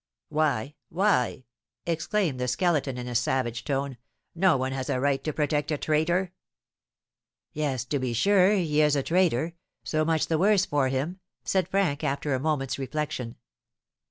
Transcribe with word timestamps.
"Why? 0.29 0.73
Why?" 0.89 1.45
exclaimed 1.85 2.39
the 2.39 2.47
Skeleton, 2.47 2.97
in 2.97 3.07
a 3.07 3.13
savage 3.13 3.63
tone; 3.63 3.97
"no 4.33 4.57
one 4.57 4.71
has 4.71 4.89
a 4.89 4.99
right 4.99 5.23
to 5.23 5.31
protect 5.31 5.69
a 5.69 5.77
traitor." 5.77 6.33
"Yes, 7.53 7.85
to 7.85 7.99
be 7.99 8.11
sure, 8.11 8.51
he 8.53 8.81
is 8.81 8.95
a 8.95 9.03
traitor, 9.03 9.53
so 9.83 10.03
much 10.03 10.25
the 10.25 10.39
worse 10.39 10.65
for 10.65 10.87
him," 10.87 11.19
said 11.43 11.67
Frank, 11.67 12.03
after 12.03 12.33
a 12.33 12.39
moment's 12.39 12.79
reflection. 12.79 13.35